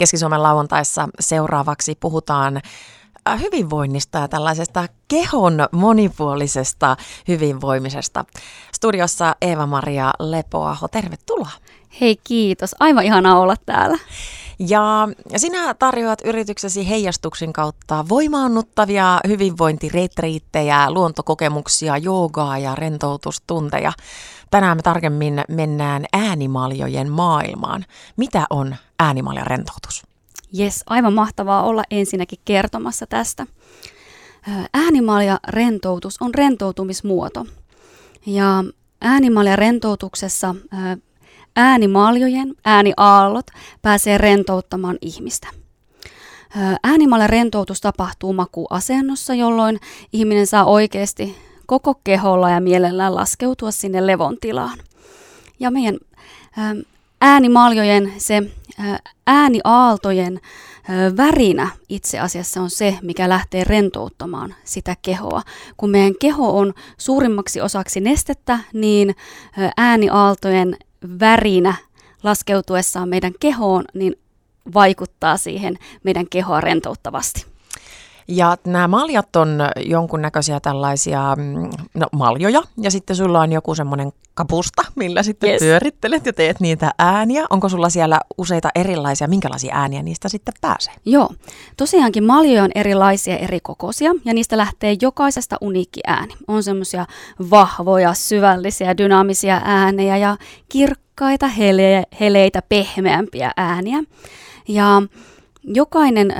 [0.00, 2.60] Keski-Suomen lauantaissa seuraavaksi puhutaan
[3.28, 6.96] äh, hyvinvoinnista ja tällaisesta kehon monipuolisesta
[7.28, 8.24] hyvinvoimisesta.
[8.74, 11.50] Studiossa Eeva-Maria Lepoaho, tervetuloa.
[12.00, 13.98] Hei kiitos, aivan ihanaa olla täällä.
[14.58, 23.92] Ja sinä tarjoat yrityksesi heijastuksen kautta voimaannuttavia hyvinvointiretriittejä, luontokokemuksia, joogaa ja rentoutustunteja.
[24.50, 27.84] Tänään me tarkemmin mennään äänimaljojen maailmaan.
[28.16, 30.06] Mitä on äänimalja rentoutus?
[30.52, 33.46] Jes, aivan mahtavaa olla ensinnäkin kertomassa tästä.
[34.74, 37.46] Äänimalja rentoutus on rentoutumismuoto.
[38.26, 38.64] Ja
[39.00, 40.54] äänimalja rentoutuksessa
[41.56, 43.46] äänimaljojen, ääniaallot
[43.82, 45.48] pääsee rentouttamaan ihmistä.
[46.82, 49.80] Äänimalja rentoutus tapahtuu makuasennossa, jolloin
[50.12, 51.36] ihminen saa oikeasti
[51.66, 54.78] koko keholla ja mielellään laskeutua sinne levon tilaan.
[55.60, 55.98] Ja meidän
[57.20, 58.42] äänimaljojen, se
[59.26, 60.40] ääniaaltojen
[61.16, 65.42] värinä itse asiassa on se, mikä lähtee rentouttamaan sitä kehoa.
[65.76, 69.14] Kun meidän keho on suurimmaksi osaksi nestettä, niin
[69.76, 70.76] ääniaaltojen
[71.20, 71.74] värinä
[72.22, 74.18] laskeutuessaan meidän kehoon, niin
[74.74, 77.49] vaikuttaa siihen meidän kehoa rentouttavasti.
[78.30, 84.12] Ja nämä maljat on jonkunnäköisiä tällaisia mm, no, maljoja, ja sitten sulla on joku semmoinen
[84.34, 85.60] kapusta, millä sitten yes.
[85.60, 87.46] pyörittelet ja teet niitä ääniä.
[87.50, 90.94] Onko sulla siellä useita erilaisia, minkälaisia ääniä niistä sitten pääsee?
[91.04, 91.30] Joo,
[91.76, 96.34] tosiaankin maljoja on erilaisia eri kokoisia, ja niistä lähtee jokaisesta uniikki ääni.
[96.48, 97.06] On semmoisia
[97.50, 100.36] vahvoja, syvällisiä, dynaamisia äänejä ja
[100.68, 103.98] kirkkaita, hele- heleitä, pehmeämpiä ääniä.
[104.68, 105.02] Ja
[105.64, 106.34] jokainen ö,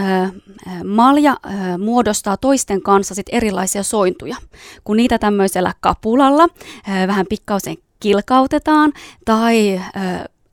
[0.85, 4.37] malja ö, muodostaa toisten kanssa sit erilaisia sointuja.
[4.85, 8.93] Kun niitä tämmöisellä kapulalla ö, vähän pikkausen kilkautetaan
[9.25, 9.81] tai ö,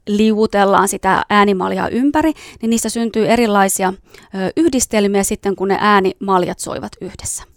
[0.08, 3.94] liuutellaan sitä äänimaljaa ympäri, niin niistä syntyy erilaisia
[4.36, 7.57] ö, yhdistelmiä sitten, kun ne äänimaljat soivat yhdessä.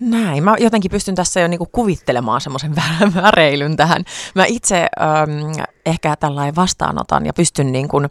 [0.00, 0.44] Näin.
[0.44, 2.74] Mä jotenkin pystyn tässä jo niinku kuvittelemaan semmoisen
[3.22, 4.04] väreilyn tähän.
[4.34, 8.02] Mä itse ähm, ehkä tällainen vastaanotan ja pystyn niinku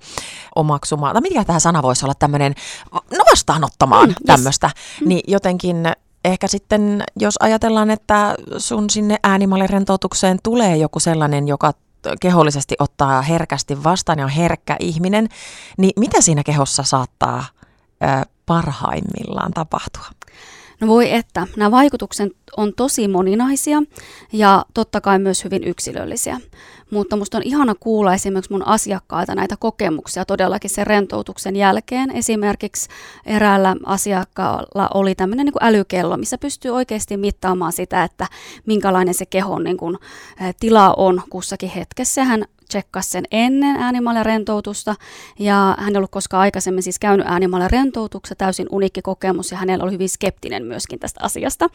[0.56, 2.54] omaksumaan, tai mikä tämä sana voisi olla tämmöinen,
[2.92, 4.68] no vastaanottamaan mm, tämmöistä.
[4.68, 5.02] Yes.
[5.02, 5.08] Mm.
[5.08, 5.86] Niin jotenkin
[6.26, 11.74] ehkä sitten, jos ajatellaan, että sun sinne äänimalirentoutukseen tulee joku sellainen, joka
[12.22, 15.30] kehollisesti ottaa herkästi vastaan ja on herkkä ihminen,
[15.78, 17.46] niin mitä siinä kehossa saattaa
[18.04, 20.06] äh, parhaimmillaan tapahtua?
[20.82, 23.84] No voi että, nämä vaikutukset on tosi moninaisia
[24.34, 26.40] ja totta kai myös hyvin yksilöllisiä.
[26.92, 32.12] Mutta musta on ihana kuulla esimerkiksi mun asiakkailta näitä kokemuksia todellakin sen rentoutuksen jälkeen.
[32.12, 32.90] Esimerkiksi
[33.26, 38.28] eräällä asiakkaalla oli tämmöinen niin älykello, missä pystyy oikeasti mittaamaan sitä, että
[38.66, 39.98] minkälainen se kehon niin kuin,
[40.60, 42.24] tila on kussakin hetkessä.
[42.24, 43.76] Hän tsekkasi sen ennen
[44.24, 44.96] rentoutusta
[45.40, 47.28] ja hän ei ollut koskaan aikaisemmin siis käynyt
[47.68, 51.70] rentoutuksessa, täysin unikki kokemus ja hänellä oli hyvin skeptinen myöskin tästä asiasta.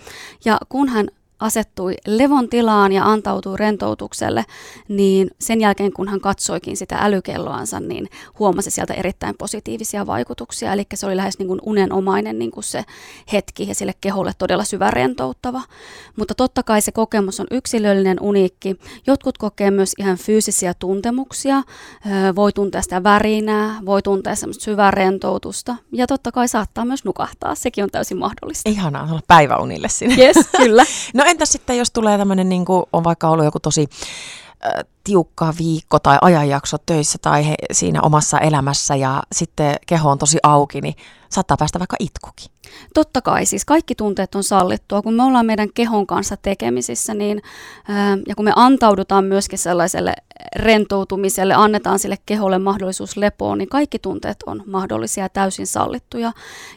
[0.44, 1.08] Ja kun hän
[1.40, 4.44] asettui levon tilaan ja antautui rentoutukselle,
[4.88, 8.08] niin sen jälkeen kun hän katsoikin sitä älykelloansa, niin
[8.38, 10.72] huomasi sieltä erittäin positiivisia vaikutuksia.
[10.72, 12.84] Eli se oli lähes niin kuin unenomainen niin kuin se
[13.32, 15.62] hetki ja sille keholle todella syvä rentouttava.
[16.16, 18.76] Mutta totta kai se kokemus on yksilöllinen, uniikki.
[19.06, 21.62] Jotkut kokee myös ihan fyysisiä tuntemuksia,
[22.36, 27.54] voi tuntea sitä värinää, voi tuntea semmoista syvää rentoutusta ja totta kai saattaa myös nukahtaa,
[27.54, 28.70] sekin on täysin mahdollista.
[28.70, 30.14] Ihanaa olla päiväunille sinne.
[30.14, 30.84] Yes, kyllä.
[31.14, 33.86] no entäs sitten, jos tulee tämmöinen, niin kuin on vaikka ollut joku tosi
[35.04, 40.38] tiukka viikko tai ajanjakso töissä tai he, siinä omassa elämässä ja sitten keho on tosi
[40.42, 40.94] auki, niin
[41.28, 42.50] saattaa päästä vaikka itkukin.
[42.94, 45.02] Totta kai, siis kaikki tunteet on sallittua.
[45.02, 47.42] Kun me ollaan meidän kehon kanssa tekemisissä, niin,
[48.28, 50.14] ja kun me antaudutaan myöskin sellaiselle
[50.56, 56.32] rentoutumiselle, annetaan sille keholle mahdollisuus lepoon, niin kaikki tunteet on mahdollisia ja täysin sallittuja.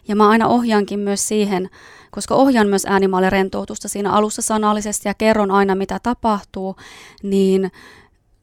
[0.07, 1.69] Ja mä aina ohjaankin myös siihen,
[2.13, 6.75] koska ohjaan myös äänimaalle rentoutusta siinä alussa sanallisesti ja kerron aina mitä tapahtuu,
[7.23, 7.71] niin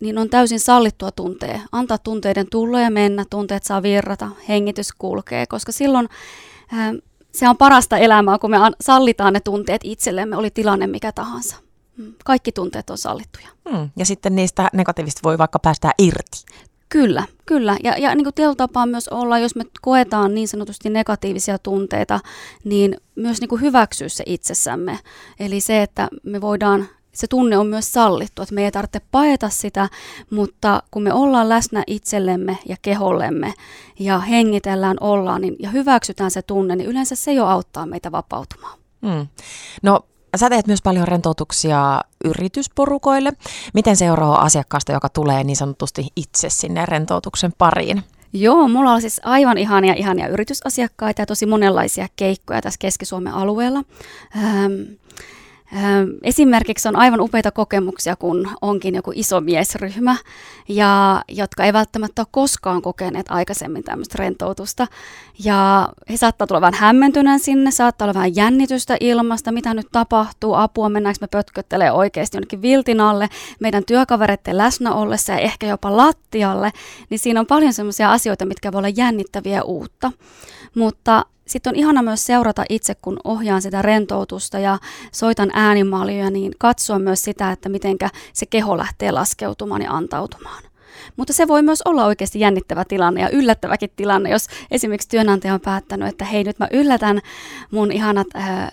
[0.00, 1.60] niin on täysin sallittua tuntea.
[1.72, 6.08] Antaa tunteiden tulla ja mennä, tunteet saa virrata, hengitys kulkee, koska silloin
[6.72, 6.94] ää,
[7.32, 11.56] se on parasta elämää, kun me sallitaan ne tunteet itsellemme, oli tilanne mikä tahansa.
[11.96, 13.48] Mm, kaikki tunteet on sallittuja.
[13.70, 13.90] Hmm.
[13.96, 16.44] Ja sitten niistä negatiivista voi vaikka päästää irti.
[16.90, 17.76] Kyllä, kyllä.
[17.84, 22.20] Ja, ja niin kuin tapaa myös olla, jos me koetaan niin sanotusti negatiivisia tunteita,
[22.64, 24.98] niin myös niin kuin hyväksyä se itsessämme.
[25.40, 29.48] Eli se, että me voidaan se tunne on myös sallittu, että me ei tarvitse paeta
[29.48, 29.88] sitä,
[30.30, 33.54] mutta kun me ollaan läsnä itsellemme ja kehollemme
[33.98, 38.78] ja hengitellään ollaan niin, ja hyväksytään se tunne, niin yleensä se jo auttaa meitä vapautumaan.
[39.00, 39.26] Mm.
[39.82, 40.00] No
[40.36, 43.32] Sä teet myös paljon rentoutuksia yritysporukoille.
[43.74, 48.02] Miten se eroaa asiakkaasta, joka tulee niin sanotusti itse sinne rentoutuksen pariin?
[48.32, 53.82] Joo, mulla on siis aivan ihania, ihania yritysasiakkaita ja tosi monenlaisia keikkoja tässä Keski-Suomen alueella.
[54.36, 54.72] Ähm,
[56.22, 60.16] Esimerkiksi on aivan upeita kokemuksia, kun onkin joku iso miesryhmä,
[60.68, 64.86] ja, jotka ei välttämättä ole koskaan kokeneet aikaisemmin tämmöistä rentoutusta.
[65.44, 70.54] Ja he saattaa tulla vähän hämmentyneen sinne, saattaa olla vähän jännitystä ilmasta, mitä nyt tapahtuu,
[70.54, 73.28] apua, mennäänkö me pötköttelee oikeasti jonnekin viltin alle,
[73.60, 76.70] meidän työkavereiden läsnä ollessa ja ehkä jopa lattialle,
[77.10, 80.12] niin siinä on paljon semmoisia asioita, mitkä voi olla jännittäviä uutta.
[80.74, 84.78] Mutta sitten on ihana myös seurata itse, kun ohjaan sitä rentoutusta ja
[85.12, 87.96] soitan äänimaljoja, niin katsoa myös sitä, että miten
[88.32, 90.69] se keho lähtee laskeutumaan ja antautumaan.
[91.16, 95.60] Mutta se voi myös olla oikeasti jännittävä tilanne ja yllättäväkin tilanne, jos esimerkiksi työnantaja on
[95.60, 97.20] päättänyt, että hei nyt mä yllätän
[97.70, 98.68] mun ihanat ää,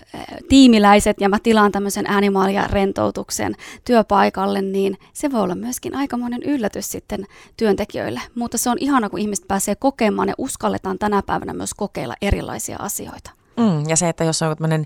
[0.50, 6.92] tiimiläiset ja mä tilaan tämmöisen äänimaalia rentoutuksen työpaikalle, niin se voi olla myöskin aikamoinen yllätys
[6.92, 7.26] sitten
[7.58, 8.22] työntekijöille.
[8.36, 12.78] Mutta se on ihana, kun ihmiset pääsee kokemaan ja uskalletaan tänä päivänä myös kokeilla erilaisia
[12.80, 13.32] asioita.
[13.58, 14.86] Mm, ja se, että jos on tämmöinen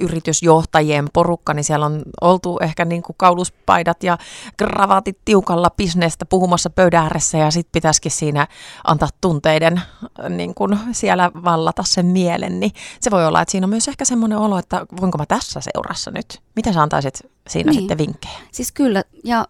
[0.00, 4.18] yritysjohtajien porukka, niin siellä on oltu ehkä niin kuin kauluspaidat ja
[4.56, 8.46] kravaatit tiukalla bisnestä puhumassa pöydän ääressä ja sitten pitäisikin siinä
[8.84, 9.82] antaa tunteiden
[10.28, 14.04] niin kuin siellä vallata sen mielen, niin se voi olla, että siinä on myös ehkä
[14.04, 16.40] semmoinen olo, että voinko mä tässä seurassa nyt?
[16.56, 17.80] Mitä sä antaisit siinä niin.
[17.80, 18.38] sitten vinkkejä?
[18.52, 19.46] Siis kyllä, ja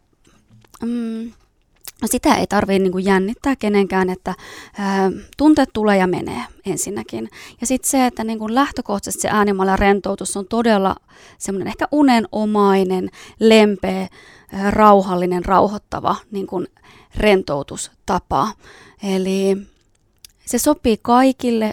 [0.82, 1.32] mm,
[2.08, 4.35] sitä ei tarvitse niin jännittää kenenkään, että
[4.79, 7.29] ää, tunteet tulee ja menee ensinnäkin.
[7.61, 10.97] Ja sitten se, että niin kuin lähtökohtaisesti se äänimaalla rentoutus on todella
[11.38, 13.11] semmoinen ehkä unenomainen,
[13.41, 14.08] lempeä,
[14.52, 16.67] ää, rauhallinen, rauhoittava niin kuin
[17.17, 18.49] rentoutustapa.
[19.03, 19.56] Eli
[20.50, 21.73] se sopii kaikille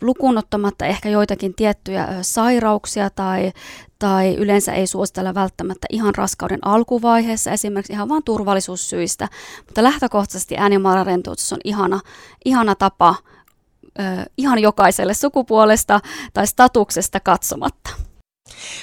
[0.00, 3.52] lukunottamatta ehkä joitakin tiettyjä sairauksia tai,
[3.98, 9.28] tai yleensä ei suositella välttämättä ihan raskauden alkuvaiheessa, esimerkiksi ihan vain turvallisuussyistä.
[9.66, 12.00] Mutta lähtökohtaisesti äänimaararentoutus on ihana,
[12.44, 13.14] ihana tapa
[14.36, 16.00] ihan jokaiselle sukupuolesta
[16.32, 17.90] tai statuksesta katsomatta.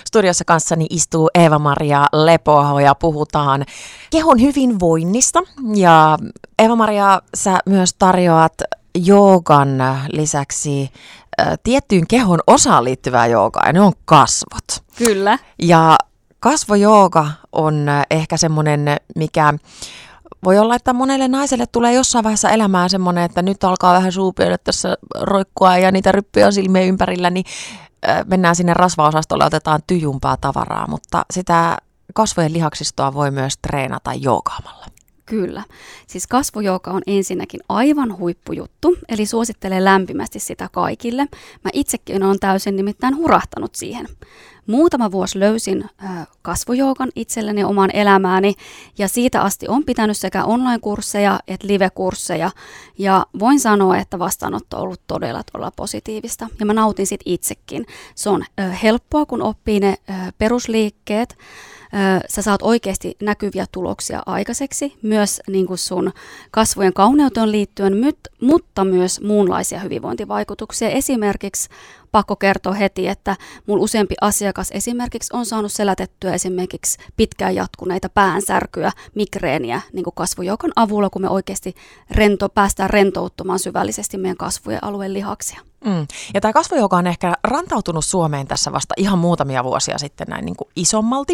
[0.08, 3.66] Studiossa kanssani istuu Eeva-Maria Lepoaho ja puhutaan
[4.10, 5.40] kehon hyvinvoinnista.
[5.76, 6.18] Ja
[6.60, 8.54] Eeva-Maria, sä myös tarjoat
[8.98, 9.78] joogan
[10.12, 10.92] lisäksi
[11.42, 14.84] ä, tiettyyn kehon osaan liittyvää joogaa, ja ne on kasvot.
[14.96, 15.40] Kyllä.
[15.62, 15.98] Ja
[16.40, 18.86] kasvojooga on ehkä semmoinen,
[19.16, 19.54] mikä
[20.44, 24.58] voi olla, että monelle naiselle tulee jossain vaiheessa elämää semmoinen, että nyt alkaa vähän suupioida
[24.58, 27.46] tässä roikkua ja niitä ryppyjä on silmien ympärillä, niin
[28.26, 31.78] mennään sinne rasvaosastolle, otetaan tyjumpaa tavaraa, mutta sitä
[32.14, 34.86] kasvojen lihaksistoa voi myös treenata joogaamalla.
[35.26, 35.64] Kyllä.
[36.08, 41.28] Siis kasvojouka on ensinnäkin aivan huippujuttu, eli suosittelen lämpimästi sitä kaikille.
[41.64, 44.08] Mä itsekin olen täysin nimittäin hurahtanut siihen.
[44.70, 45.90] Muutama vuosi löysin
[46.42, 48.54] kasvojoukan itselleni oman elämääni
[48.98, 52.52] ja siitä asti on pitänyt sekä online-kursseja että live-kursseja
[52.98, 57.86] ja voin sanoa, että vastaanotto on ollut todella todella positiivista ja mä nautin sit itsekin.
[58.16, 58.46] Se on
[58.84, 59.96] helppoa, kun oppii ne
[60.38, 61.38] perusliikkeet,
[62.30, 66.12] sä saat oikeasti näkyviä tuloksia aikaiseksi, myös niin kuin sun
[66.52, 67.94] kasvojen kauneuteen liittyen,
[68.42, 70.90] mutta myös muunlaisia hyvinvointivaikutuksia.
[70.90, 71.70] Esimerkiksi
[72.12, 73.36] pakko kertoa heti, että
[73.68, 80.72] mun useampi asiakas esimerkiksi on saanut selätettyä esimerkiksi pitkään jatkuneita päänsärkyä, migreeniä niin kuin kasvojoukan
[80.76, 81.76] avulla, kun me oikeasti
[82.12, 85.62] rento, päästään rentouttamaan syvällisesti meidän kasvojen alueen lihaksia.
[85.86, 86.08] Mm.
[86.34, 90.56] Ja tämä kasvojoga on ehkä rantautunut Suomeen tässä vasta ihan muutamia vuosia sitten näin niin
[90.56, 91.34] kuin isommalti.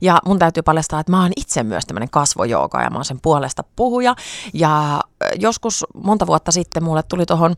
[0.00, 3.20] Ja mun täytyy paljastaa, että mä oon itse myös tämmöinen kasvojooga ja mä oon sen
[3.22, 4.14] puolesta puhuja.
[4.54, 5.00] Ja
[5.38, 7.54] joskus monta vuotta sitten mulle tuli tuohon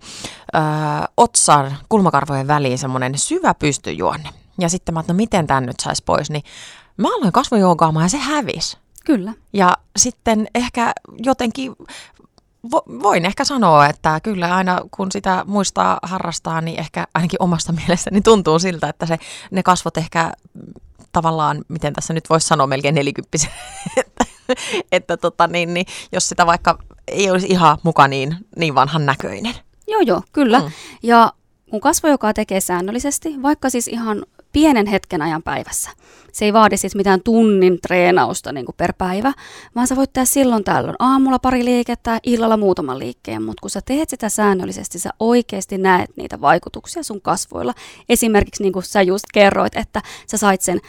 [1.16, 4.28] otsan kulmakarvojen väliin semmoinen syvä pystyjuonne.
[4.58, 6.42] Ja sitten mä että no miten tämän nyt saisi pois, niin
[6.96, 8.78] mä aloin kasvojoogaamaan ja se hävisi.
[9.04, 9.32] Kyllä.
[9.52, 11.76] Ja sitten ehkä jotenkin
[12.73, 17.73] vo, voin ehkä sanoa, että kyllä aina kun sitä muistaa harrastaa, niin ehkä ainakin omasta
[17.87, 19.18] mielestäni tuntuu siltä, että se,
[19.50, 20.32] ne kasvot ehkä
[21.12, 23.50] tavallaan, miten tässä nyt voisi sanoa melkein nelikymppisen,
[23.96, 24.25] että,
[24.92, 29.54] että tota, niin, niin, jos sitä vaikka ei olisi ihan muka niin, niin vanhan näköinen.
[29.88, 30.60] Joo, joo, kyllä.
[30.60, 30.70] Mm.
[31.02, 31.32] Ja
[31.70, 35.90] kun kasvo, joka tekee säännöllisesti, vaikka siis ihan pienen hetken ajan päivässä.
[36.37, 39.33] Se ei vaadi siis mitään tunnin treenausta niin kuin per päivä,
[39.75, 43.81] vaan sä voit tehdä silloin tällöin aamulla pari liikettä, illalla muutaman liikkeen, mutta kun sä
[43.87, 47.75] teet sitä säännöllisesti, sä oikeasti näet niitä vaikutuksia sun kasvoilla.
[48.09, 50.81] Esimerkiksi niin kuin sä just kerroit, että sä sait sen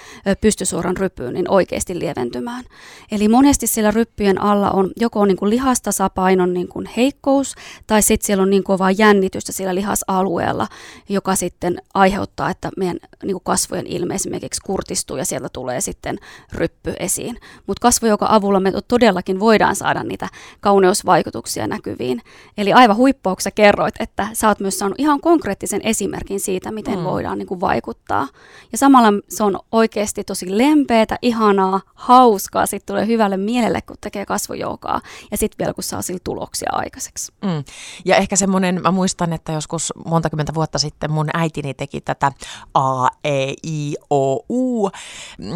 [0.41, 2.63] pystysuoran rypyyn niin oikeasti lieventymään.
[3.11, 7.55] Eli monesti siellä ryppyjen alla on joko niin kuin lihastasapainon niin kuin heikkous,
[7.87, 10.67] tai sitten siellä on niin kovaa jännitystä siellä lihasalueella,
[11.09, 15.81] joka sitten aiheuttaa, että meidän niin kuin kasvojen ilme esimerkiksi kurtistuu ja siellä sieltä tulee
[15.81, 16.17] sitten
[16.53, 17.37] ryppy esiin.
[17.67, 20.27] Mutta kasvojoukon avulla me todellakin voidaan saada niitä
[20.59, 22.21] kauneusvaikutuksia näkyviin.
[22.57, 27.03] Eli aivan huippauksessa kerroit, että sä oot myös saanut ihan konkreettisen esimerkin siitä, miten mm.
[27.03, 28.27] voidaan niin kuin vaikuttaa.
[28.71, 34.25] Ja samalla se on oikeasti tosi lempeätä, ihanaa, hauskaa, sitten tulee hyvälle mielelle, kun tekee
[34.25, 35.01] kasvojoukaa
[35.31, 37.31] ja sitten vielä kun saa sillä tuloksia aikaiseksi.
[37.41, 37.63] Mm.
[38.05, 42.31] Ja ehkä semmoinen, mä muistan, että joskus monta kymmentä vuotta sitten mun äitini teki tätä
[42.73, 44.89] A, E, I, O, U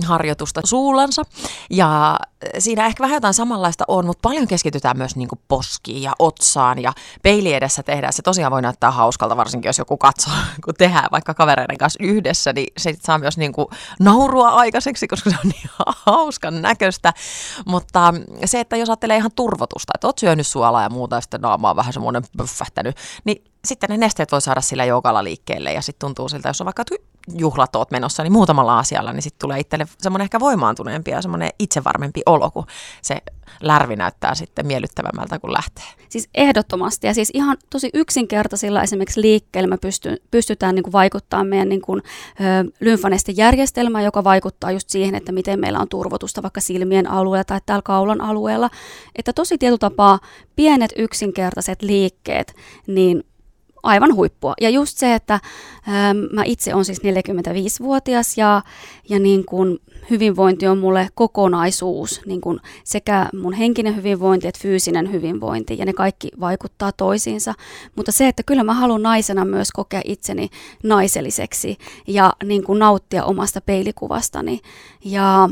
[0.05, 1.23] harjoitusta suulansa.
[1.69, 2.19] Ja
[2.59, 6.81] siinä ehkä vähän jotain samanlaista on, mutta paljon keskitytään myös niin kuin poskiin ja otsaan
[6.81, 8.13] ja peili edessä tehdään.
[8.13, 10.33] Se tosiaan voi näyttää hauskalta, varsinkin jos joku katsoo,
[10.65, 13.67] kun tehdään vaikka kavereiden kanssa yhdessä, niin se saa myös niin kuin
[13.99, 15.69] naurua aikaiseksi, koska se on niin
[16.05, 17.13] hauskan näköistä.
[17.65, 18.13] Mutta
[18.45, 21.69] se, että jos ajattelee ihan turvotusta, että oot syönyt suolaa ja muuta, ja sitten naama
[21.69, 26.07] on vähän semmoinen pöfähtänyt, niin sitten ne nesteet voi saada sillä joukalla liikkeelle ja sitten
[26.07, 26.85] tuntuu siltä, jos on vaikka
[27.37, 31.49] juhlat oot menossa, niin muutamalla asialla, niin sitten tulee itselle semmoinen ehkä voimaantuneempi ja semmoinen
[31.59, 32.65] itsevarmempi olo, kun
[33.01, 33.17] se
[33.61, 35.83] lärvi näyttää sitten miellyttävämmältä, kun lähtee.
[36.09, 41.47] Siis ehdottomasti ja siis ihan tosi yksinkertaisilla esimerkiksi liikkeellä me pysty, pystytään niin kuin vaikuttamaan
[41.47, 42.01] meidän niin kuin,
[42.39, 47.61] ö, lymfanestejärjestelmään, joka vaikuttaa just siihen, että miten meillä on turvotusta vaikka silmien alueella tai
[47.65, 48.69] täällä kaulan alueella.
[49.15, 50.19] Että tosi tietyllä
[50.55, 52.55] pienet yksinkertaiset liikkeet,
[52.87, 53.23] niin
[53.83, 54.53] aivan huippua.
[54.61, 55.39] Ja just se, että
[55.87, 58.61] ää, mä itse olen siis 45-vuotias ja,
[59.09, 65.11] ja niin kun hyvinvointi on mulle kokonaisuus, niin kun sekä mun henkinen hyvinvointi että fyysinen
[65.11, 67.53] hyvinvointi, ja ne kaikki vaikuttaa toisiinsa.
[67.95, 70.49] Mutta se, että kyllä mä haluan naisena myös kokea itseni
[70.83, 74.59] naiselliseksi ja niin kun nauttia omasta peilikuvastani.
[75.05, 75.49] Ja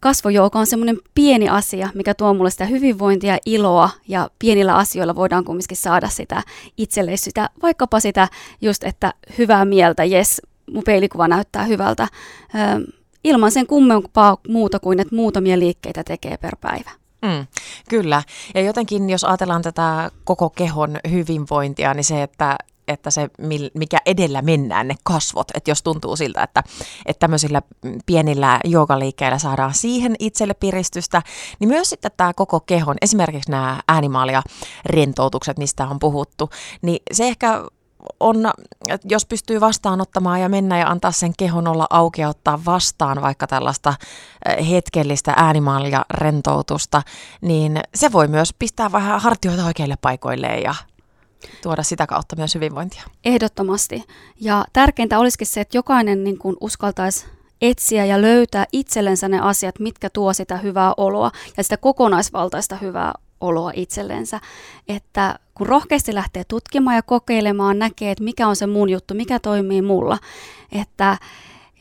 [0.00, 5.44] kasvojouko on semmoinen pieni asia, mikä tuo mulle sitä hyvinvointia iloa ja pienillä asioilla voidaan
[5.44, 6.42] kumminkin saada sitä
[6.76, 8.28] itselle sitä, vaikkapa sitä
[8.60, 12.08] just, että hyvää mieltä, jes, mun peilikuva näyttää hyvältä,
[12.54, 12.92] ö,
[13.24, 16.90] ilman sen kummempaa muuta kuin, että muutamia liikkeitä tekee per päivä.
[17.22, 17.46] Mm,
[17.90, 18.22] kyllä.
[18.54, 23.28] Ja jotenkin, jos ajatellaan tätä koko kehon hyvinvointia, niin se, että että se,
[23.74, 26.62] mikä edellä mennään, ne kasvot, että jos tuntuu siltä, että,
[27.06, 27.62] että tämmöisillä
[28.06, 31.22] pienillä joogaliikkeillä saadaan siihen itselle piristystä,
[31.60, 34.42] niin myös sitten tämä koko kehon, esimerkiksi nämä äänimaalia
[34.86, 36.50] rentoutukset, mistä on puhuttu,
[36.82, 37.64] niin se ehkä
[38.20, 38.36] on,
[39.04, 43.46] jos pystyy vastaanottamaan ja mennä ja antaa sen kehon olla auki ja ottaa vastaan vaikka
[43.46, 43.94] tällaista
[44.70, 47.02] hetkellistä äänimaalia rentoutusta,
[47.40, 50.74] niin se voi myös pistää vähän hartioita oikeille paikoilleen ja
[51.62, 53.02] tuoda sitä kautta myös hyvinvointia.
[53.24, 54.04] Ehdottomasti.
[54.40, 57.26] Ja tärkeintä olisikin se, että jokainen niin kuin uskaltaisi
[57.60, 63.12] etsiä ja löytää itsellensä ne asiat, mitkä tuo sitä hyvää oloa ja sitä kokonaisvaltaista hyvää
[63.40, 64.40] oloa itsellensä.
[64.88, 69.38] Että kun rohkeasti lähtee tutkimaan ja kokeilemaan, näkee, että mikä on se mun juttu, mikä
[69.38, 70.18] toimii mulla,
[70.72, 71.18] että,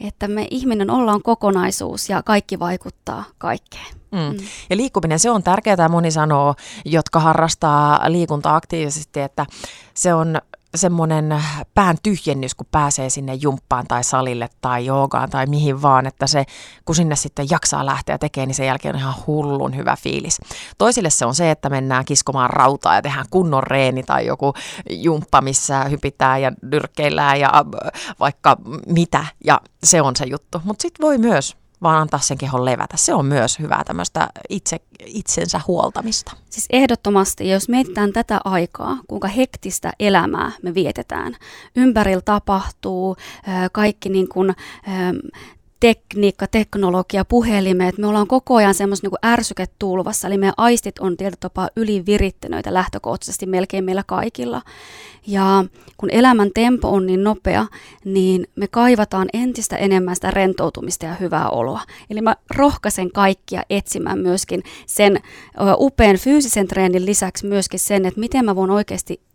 [0.08, 3.97] että me ihminen ollaan kokonaisuus ja kaikki vaikuttaa kaikkeen.
[4.12, 4.20] Mm.
[4.20, 4.38] Mm.
[4.70, 9.46] Ja liikkuminen, se on tärkeää, moni sanoo, jotka harrastaa liikuntaa aktiivisesti, että
[9.94, 10.42] se on
[10.76, 16.28] semmoinen pään tyhjennys, kun pääsee sinne jumppaan tai salille tai joogaan tai mihin vaan, että
[16.28, 16.46] se,
[16.86, 20.38] kun sinne sitten jaksaa lähteä ja tekee, niin sen jälkeen on ihan hullun hyvä fiilis.
[20.78, 24.54] Toisille se on se, että mennään kiskomaan rautaa ja tehdään kunnon reeni tai joku
[24.90, 27.52] jumppa, missä hypitään ja nyrkkeillään ja
[28.20, 30.62] vaikka mitä, ja se on se juttu.
[30.64, 32.98] Mutta sitten voi myös vaan antaa sen kehon levätä.
[32.98, 36.32] Se on myös hyvää tämmöistä itse, itsensä huoltamista.
[36.50, 41.36] Siis ehdottomasti, jos mietitään tätä aikaa, kuinka hektistä elämää me vietetään,
[41.76, 43.16] ympärillä tapahtuu
[43.72, 44.56] kaikki niin kuin,
[45.80, 51.38] tekniikka, teknologia, puhelimet, me ollaan koko ajan semmoista niin ärsyketulvassa, eli meidän aistit on tietyllä
[51.40, 54.62] tapaa ylivirittäneitä lähtökohtaisesti melkein meillä kaikilla.
[55.28, 55.66] Ja
[55.98, 57.66] kun elämän tempo on niin nopea,
[58.06, 61.82] niin me kaivataan entistä enemmän sitä rentoutumista ja hyvää oloa.
[62.10, 65.20] Eli mä rohkaisen kaikkia etsimään myöskin sen
[65.78, 69.27] upean fyysisen treenin lisäksi myöskin sen, että miten mä voin oikeasti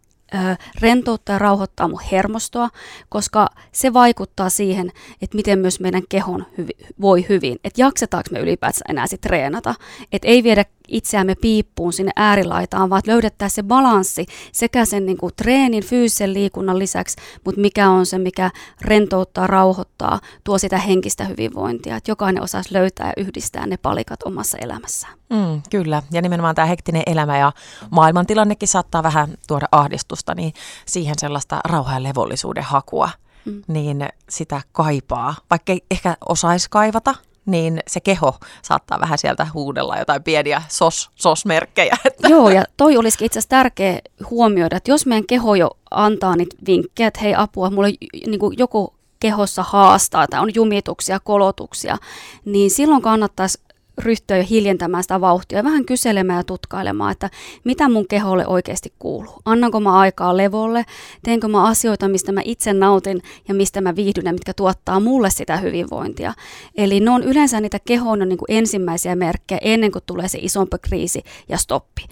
[0.81, 2.69] rentouttaa ja rauhoittaa mun hermostoa,
[3.09, 7.59] koska se vaikuttaa siihen, että miten myös meidän kehon hyvi, voi hyvin.
[7.65, 9.75] Että jaksetaanko me ylipäätään enää sitten treenata.
[10.12, 15.32] Että ei viedä itseämme piippuun sinne äärilaitaan, vaan löydettää se balanssi sekä sen niin kuin
[15.37, 21.96] treenin, fyysisen liikunnan lisäksi, mutta mikä on se, mikä rentouttaa, rauhoittaa, tuo sitä henkistä hyvinvointia.
[21.96, 25.14] Että jokainen osaisi löytää ja yhdistää ne palikat omassa elämässään.
[25.30, 27.52] Mm, kyllä, ja nimenomaan tämä hektinen elämä ja
[27.90, 30.52] maailmantilannekin saattaa vähän tuoda ahdistusta, niin
[30.87, 33.11] siihen sellaista rauhaa ja levollisuuden hakua,
[33.44, 33.62] mm.
[33.68, 37.14] niin sitä kaipaa, vaikka ei ehkä osaisi kaivata,
[37.46, 41.96] niin se keho saattaa vähän sieltä huudella jotain pieniä sos, sosmerkkejä.
[42.04, 42.28] Että.
[42.28, 43.99] Joo, ja toi olisikin itse asiassa tärkeä
[44.30, 47.88] huomioida, että jos meidän keho jo antaa niitä vinkkejä, että hei apua, mulla
[48.26, 51.96] niin kuin joku kehossa haastaa tai on jumituksia, kolotuksia,
[52.44, 53.58] niin silloin kannattaisi
[53.99, 57.30] ryhtyä jo hiljentämään sitä vauhtia vähän kyselemään ja tutkailemaan, että
[57.64, 59.34] mitä mun keholle oikeasti kuuluu.
[59.44, 60.84] Annanko mä aikaa levolle,
[61.22, 65.30] teenkö mä asioita, mistä mä itse nautin ja mistä mä viihdyn ja mitkä tuottaa mulle
[65.30, 66.34] sitä hyvinvointia.
[66.76, 70.76] Eli ne on yleensä niitä kehon niin kuin ensimmäisiä merkkejä ennen kuin tulee se isompi
[70.82, 72.02] kriisi ja stoppi.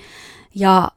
[0.55, 0.89] Ja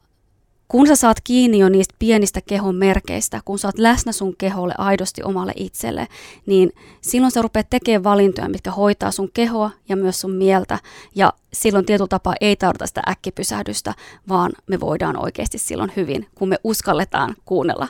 [0.74, 4.74] kun sä saat kiinni jo niistä pienistä kehon merkeistä, kun sä oot läsnä sun keholle
[4.77, 6.08] aidosti omalle itselle,
[6.46, 10.80] niin silloin sä rupeat tekemään valintoja, mitkä hoitaa sun kehoa ja myös sun mieltä.
[11.15, 13.94] Ja silloin tietyllä tapaa ei tarvita sitä äkkipysähdystä,
[14.30, 17.88] vaan me voidaan oikeasti silloin hyvin, kun me uskalletaan kuunnella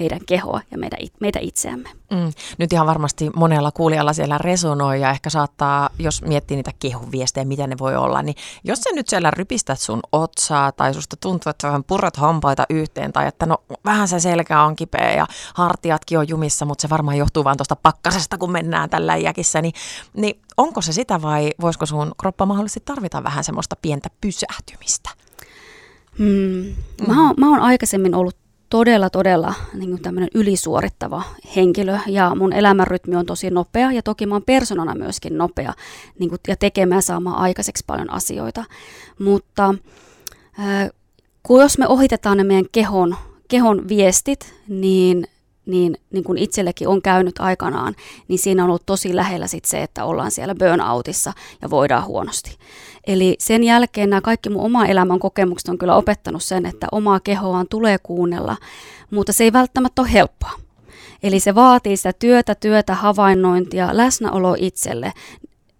[0.00, 1.88] meidän kehoa ja meidän, meitä itseämme.
[2.10, 2.32] Mm.
[2.58, 7.66] Nyt ihan varmasti monella kuulijalla siellä resonoi ja ehkä saattaa, jos miettii niitä kehuviestejä, mitä
[7.66, 11.62] ne voi olla, niin jos sä nyt siellä rypistät sun otsaa tai susta tuntuu, että
[11.62, 16.18] sä vähän purrat hampaita yhteen tai että no vähän se selkä on kipeä ja hartiatkin
[16.18, 19.72] on jumissa, mutta se varmaan johtuu vaan tuosta pakkasesta, kun mennään tällä iäkissä, niin,
[20.14, 25.10] niin onko se sitä vai voisiko sun kroppa mahdollisesti tarvita vähän semmoista pientä pysähtymistä?
[26.18, 26.74] Hmm.
[27.06, 28.36] Mä, oon, mä oon aikaisemmin ollut
[28.70, 31.22] todella, todella niin tämmöinen ylisuorittava
[31.56, 35.72] henkilö ja mun elämänrytmi on tosi nopea ja toki mä oon persoonana myöskin nopea
[36.18, 38.64] niin kuin, ja tekemään saamaan aikaiseksi paljon asioita.
[39.18, 39.74] Mutta
[40.60, 40.90] äh,
[41.42, 43.16] kun jos me ohitetaan ne meidän kehon,
[43.48, 45.26] kehon viestit, niin
[45.68, 47.94] niin, niin kuin itsellekin on käynyt aikanaan,
[48.28, 51.32] niin siinä on ollut tosi lähellä sit se, että ollaan siellä burnoutissa
[51.62, 52.56] ja voidaan huonosti.
[53.06, 57.20] Eli sen jälkeen nämä kaikki mun oma elämän kokemukset on kyllä opettanut sen, että omaa
[57.20, 58.56] kehoaan tulee kuunnella,
[59.10, 60.52] mutta se ei välttämättä ole helppoa.
[61.22, 65.12] Eli se vaatii sitä työtä, työtä, havainnointia, läsnäolo itselle.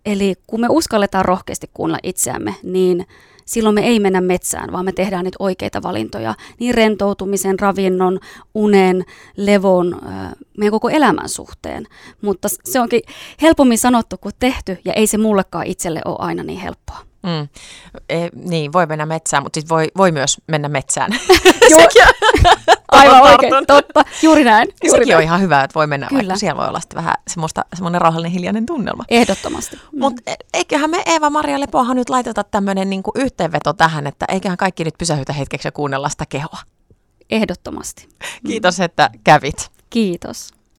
[0.06, 3.06] Eli kun me uskalletaan rohkeasti kuunnella itseämme, niin
[3.48, 8.20] silloin me ei mennä metsään, vaan me tehdään niitä oikeita valintoja niin rentoutumisen, ravinnon,
[8.54, 9.04] unen,
[9.36, 10.00] levon,
[10.58, 11.86] meidän koko elämän suhteen.
[12.22, 13.02] Mutta se onkin
[13.42, 16.98] helpommin sanottu kuin tehty ja ei se mullekaan itselle ole aina niin helppoa.
[17.22, 17.48] Mm.
[18.08, 21.12] E, niin, voi mennä metsään, mutta sitten voi, voi myös mennä metsään.
[21.70, 21.80] Joo,
[22.92, 24.68] aivan oikein, totta, juuri näin.
[24.84, 25.16] Juuri Sekin näin.
[25.16, 26.20] on ihan hyvä, että voi mennä, Kyllä.
[26.20, 29.04] vaikka siellä voi olla vähän semmoista, semmoinen rauhallinen hiljainen tunnelma.
[29.08, 29.76] Ehdottomasti.
[29.76, 30.00] Mm.
[30.00, 34.84] Mutta e, eiköhän me Eeva-Maria Lepoahan nyt laiteta tämmöinen niinku yhteenveto tähän, että eiköhän kaikki
[34.84, 36.58] nyt pysähytä hetkeksi ja kuunnella sitä kehoa.
[37.30, 38.08] Ehdottomasti.
[38.46, 39.70] Kiitos, että kävit.
[39.90, 40.57] Kiitos.